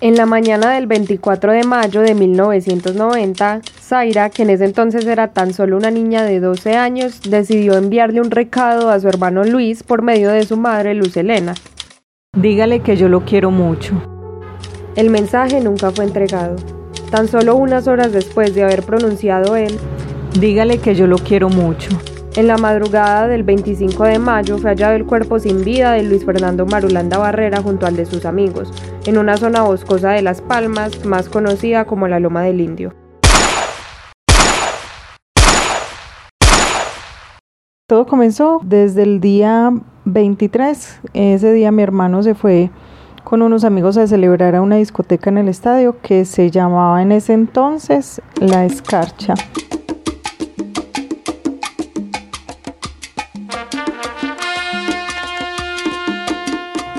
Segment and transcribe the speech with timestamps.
[0.00, 5.32] En la mañana del 24 de mayo de 1990, Zaira, que en ese entonces era
[5.32, 9.82] tan solo una niña de 12 años, decidió enviarle un recado a su hermano Luis
[9.82, 11.54] por medio de su madre Luz Elena.
[12.36, 14.00] Dígale que yo lo quiero mucho.
[14.94, 16.54] El mensaje nunca fue entregado.
[17.10, 19.76] Tan solo unas horas después de haber pronunciado él,
[20.38, 21.88] dígale que yo lo quiero mucho.
[22.38, 26.24] En la madrugada del 25 de mayo fue hallado el cuerpo sin vida de Luis
[26.24, 28.72] Fernando Marulanda Barrera junto al de sus amigos,
[29.06, 32.94] en una zona boscosa de Las Palmas, más conocida como la Loma del Indio.
[37.88, 39.72] Todo comenzó desde el día
[40.04, 41.00] 23.
[41.14, 42.70] Ese día mi hermano se fue
[43.24, 47.10] con unos amigos a celebrar a una discoteca en el estadio que se llamaba en
[47.10, 49.34] ese entonces La Escarcha.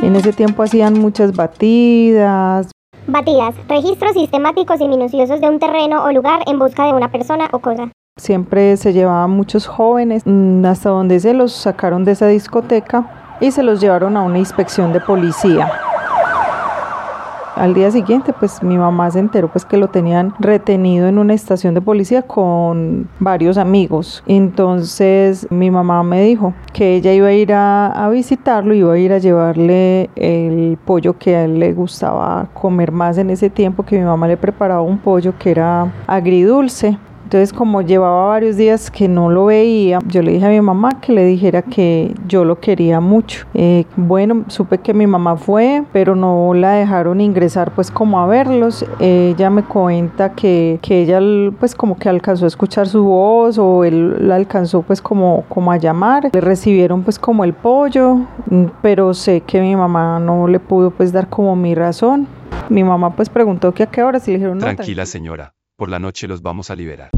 [0.02, 2.72] En ese tiempo hacían muchas batidas.
[3.08, 7.50] Batidas, registros sistemáticos y minuciosos de un terreno o lugar en busca de una persona
[7.52, 7.92] o cosa.
[8.18, 13.52] Siempre se llevaban muchos jóvenes mm, hasta donde se los sacaron de esa discoteca y
[13.52, 15.70] se los llevaron a una inspección de policía.
[17.60, 21.34] Al día siguiente, pues mi mamá se enteró pues que lo tenían retenido en una
[21.34, 24.24] estación de policía con varios amigos.
[24.28, 28.98] Entonces mi mamá me dijo que ella iba a ir a, a visitarlo, iba a
[28.98, 33.84] ir a llevarle el pollo que a él le gustaba comer más en ese tiempo,
[33.84, 36.98] que mi mamá le preparaba un pollo que era agridulce.
[37.30, 41.00] Entonces, como llevaba varios días que no lo veía, yo le dije a mi mamá
[41.00, 43.46] que le dijera que yo lo quería mucho.
[43.54, 48.26] Eh, bueno, supe que mi mamá fue, pero no la dejaron ingresar pues como a
[48.26, 48.84] verlos.
[49.00, 51.20] ella me cuenta que, que, ella
[51.60, 55.72] pues como que alcanzó a escuchar su voz o él la alcanzó pues como, como
[55.72, 56.32] a llamar.
[56.34, 58.22] Le recibieron pues como el pollo,
[58.82, 62.28] pero sé que mi mamá no le pudo pues dar como mi razón.
[62.70, 64.66] Mi mamá pues preguntó que a qué hora, y le dijeron no.
[64.66, 67.12] Tranquila señora, por la noche los vamos a liberar.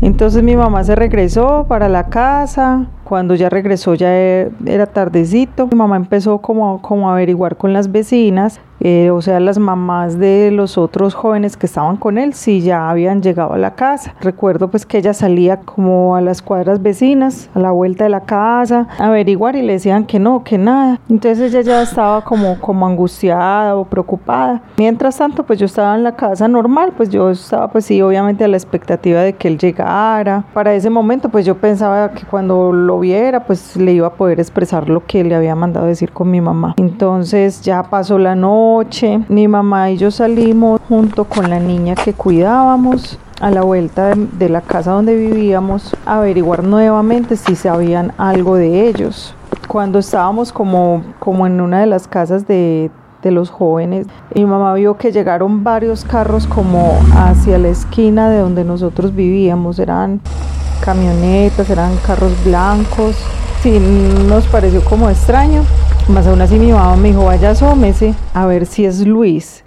[0.00, 5.66] Entonces mi mamá se regresó para la casa, cuando ya regresó ya e, era tardecito,
[5.66, 10.18] mi mamá empezó como, como a averiguar con las vecinas, eh, o sea, las mamás
[10.18, 14.14] de los otros jóvenes que estaban con él, si ya habían llegado a la casa.
[14.20, 18.20] Recuerdo pues que ella salía como a las cuadras vecinas, a la vuelta de la
[18.20, 21.00] casa, a averiguar y le decían que no, que nada.
[21.08, 24.62] Entonces ella ya estaba como, como angustiada o preocupada.
[24.76, 28.44] Mientras tanto, pues yo estaba en la casa normal, pues yo estaba pues sí, obviamente
[28.44, 30.44] a la expectativa de que él llegara.
[30.52, 34.40] Para ese momento, pues yo pensaba que cuando lo viera, pues le iba a poder
[34.40, 36.74] expresar lo que le había mandado decir con mi mamá.
[36.76, 38.67] Entonces ya pasó la noche,
[39.28, 44.48] mi mamá y yo salimos junto con la niña que cuidábamos a la vuelta de,
[44.48, 49.34] la casa donde vivíamos a averiguar nuevamente si sabían algo de ellos.
[49.66, 52.90] Cuando estábamos como, como en una de las casas de,
[53.22, 54.06] de los jóvenes.
[54.34, 59.78] Mi mamá vio que llegaron varios carros como hacia la esquina de donde nosotros vivíamos.
[59.78, 60.20] Eran
[60.84, 63.16] camionetas, eran carros blancos.
[63.62, 63.80] Sí,
[64.28, 65.62] nos pareció como extraño.
[66.08, 69.62] Más aún así mi mamá me dijo, vaya asómese a ver si es Luis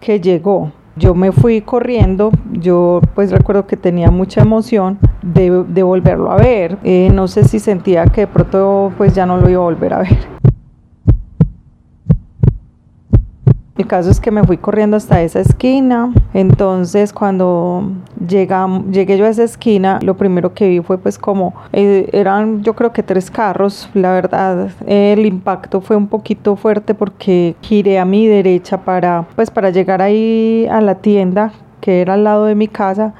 [0.00, 0.72] que llegó.
[0.96, 6.78] Yo me fui corriendo, yo pues recuerdo que tenía mucha emoción de, volverlo a ver.
[6.82, 9.94] Eh, no sé si sentía que de pronto pues ya no lo iba a volver
[9.94, 10.37] a ver.
[13.78, 16.12] El caso es que me fui corriendo hasta esa esquina.
[16.34, 17.92] Entonces cuando
[18.26, 22.74] llegué yo a esa esquina, lo primero que vi fue pues como eh, eran yo
[22.74, 23.88] creo que tres carros.
[23.94, 29.48] La verdad el impacto fue un poquito fuerte porque giré a mi derecha para pues
[29.48, 33.14] para llegar ahí a la tienda que era al lado de mi casa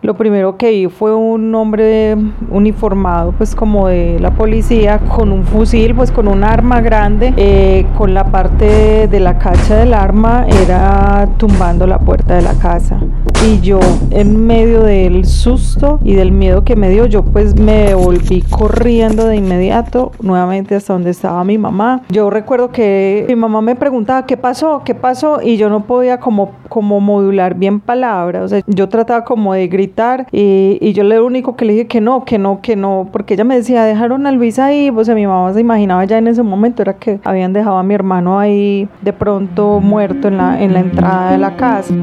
[0.00, 2.16] lo primero que vi fue un hombre
[2.50, 7.84] uniformado, pues como de la policía, con un fusil, pues con un arma grande, eh,
[7.96, 13.00] con la parte de la cacha del arma, era tumbando la puerta de la casa.
[13.46, 13.78] Y yo,
[14.10, 19.26] en medio del susto y del miedo que me dio, yo pues me volví corriendo
[19.26, 22.02] de inmediato, nuevamente hasta donde estaba mi mamá.
[22.08, 24.82] Yo recuerdo que mi mamá me preguntaba, ¿qué pasó?
[24.84, 25.40] ¿Qué pasó?
[25.40, 29.68] Y yo no podía como, como modular bien palabras, o sea, yo trataba como de
[29.68, 33.34] gritar y, yo lo único que le dije que no, que no, que no, porque
[33.34, 36.42] ella me decía, dejaron a Luis ahí, pues mi mamá se imaginaba ya en ese
[36.42, 40.72] momento, era que habían dejado a mi hermano ahí de pronto muerto en la, en
[40.72, 41.94] la entrada de la casa.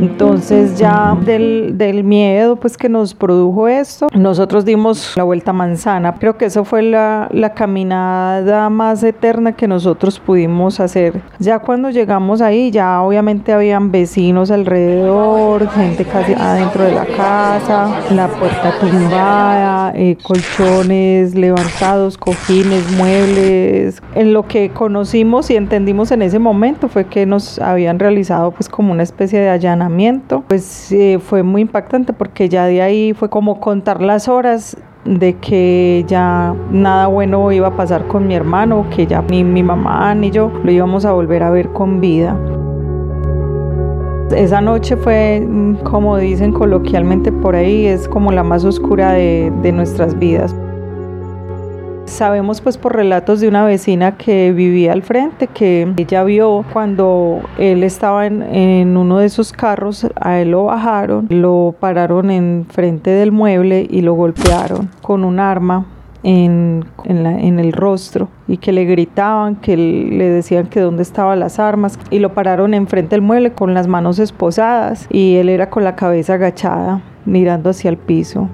[0.00, 5.54] Entonces ya del, del miedo pues que nos produjo esto, nosotros dimos la vuelta a
[5.54, 6.14] manzana.
[6.14, 11.20] Creo que eso fue la, la caminada más eterna que nosotros pudimos hacer.
[11.38, 18.00] Ya cuando llegamos ahí, ya obviamente habían vecinos alrededor, gente casi adentro de la casa,
[18.14, 24.02] la puerta tumbada, eh, colchones levantados, cojines, muebles.
[24.14, 28.70] En lo que conocimos y entendimos en ese momento fue que nos habían realizado pues
[28.70, 29.89] como una especie de allanamiento.
[30.48, 35.34] Pues eh, fue muy impactante porque ya de ahí fue como contar las horas de
[35.34, 40.14] que ya nada bueno iba a pasar con mi hermano, que ya ni mi mamá
[40.14, 42.36] ni yo lo íbamos a volver a ver con vida.
[44.34, 49.52] Esa noche fue, mm, como dicen coloquialmente por ahí, es como la más oscura de,
[49.62, 50.54] de nuestras vidas.
[52.04, 57.40] Sabemos pues por relatos de una vecina que vivía al frente que ella vio cuando
[57.56, 62.66] él estaba en, en, uno de esos carros, a él lo bajaron, lo pararon en
[62.68, 65.86] frente del mueble y lo golpearon con un arma
[66.22, 71.40] en, en, en, el rostro y que le gritaban, que le decían que dónde estaban
[71.40, 75.70] las armas y lo pararon enfrente del mueble con las manos esposadas y él era
[75.70, 78.48] con la cabeza agachada mirando hacia el piso.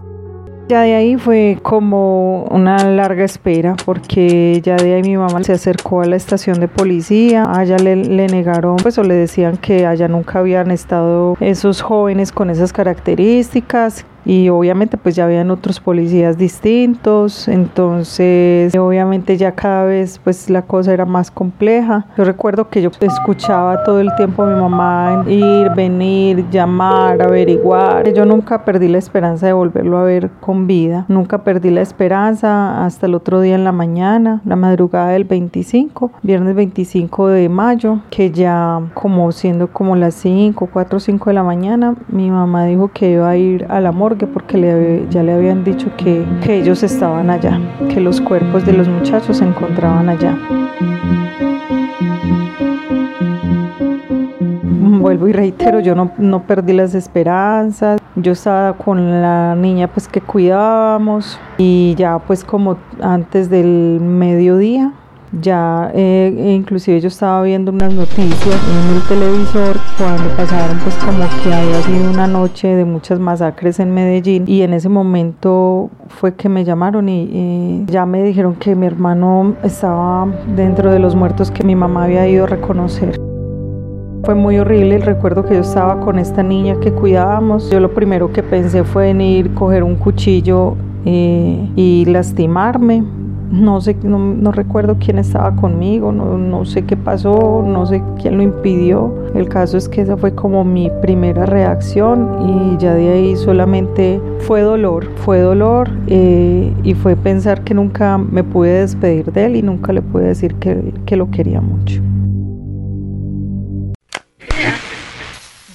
[0.68, 5.52] Ya de ahí fue como una larga espera porque ya de ahí mi mamá se
[5.52, 9.86] acercó a la estación de policía, allá le, le, negaron pues o le decían que
[9.86, 15.78] allá nunca habían estado esos jóvenes con esas características y obviamente pues ya habían otros
[15.78, 22.06] policías distintos, entonces obviamente ya cada vez pues la cosa era más compleja.
[22.19, 28.12] Yo recuerdo que yo escuchaba todo el tiempo a mi mamá ir, venir, llamar, averiguar.
[28.12, 32.84] Yo nunca perdí la esperanza de volverlo a ver con vida, nunca perdí la esperanza
[32.84, 38.00] hasta el otro día en la mañana, la madrugada del 25, viernes 25 de mayo,
[38.11, 42.64] que ya como siendo como las 5, 4 o 5 de la mañana, mi mamá
[42.64, 43.87] dijo que iba a ir al
[44.24, 47.60] porque ya le habían dicho que, que ellos estaban allá,
[47.92, 50.38] que los cuerpos de los muchachos se encontraban allá.
[55.00, 60.08] Vuelvo y reitero, yo no, no perdí las esperanzas, yo estaba con la niña pues
[60.08, 64.92] que cuidábamos y ya pues como antes del mediodía
[65.41, 71.25] ya eh, inclusive yo estaba viendo unas noticias en el televisor cuando pasaron pues como
[71.43, 76.35] que había sido una noche de muchas masacres en Medellín y en ese momento fue
[76.35, 81.50] que me llamaron y ya me dijeron que mi hermano estaba dentro de los muertos
[81.50, 83.17] que mi mamá había ido a reconocer.
[84.25, 87.71] Fue muy horrible el recuerdo que yo estaba con esta niña que cuidábamos.
[87.71, 93.05] Yo lo primero que pensé fue en ir, coger un cuchillo eh, y lastimarme
[93.50, 98.37] no sé, no, recuerdo quién estaba conmigo, no, no, sé qué pasó, no sé quién
[98.37, 99.14] lo impidió.
[99.34, 104.20] El caso es que esa fue como mi primera reacción y ya de ahí solamente
[104.40, 109.56] fue dolor, fue dolor eh, y fue pensar que nunca me pude despedir de él
[109.56, 112.02] y nunca le pude decir que, que lo quería mucho.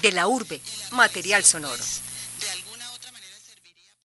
[0.02, 0.60] De la urbe,
[0.94, 2.11] material sonoro.